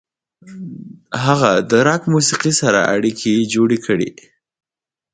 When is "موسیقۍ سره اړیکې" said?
2.13-3.33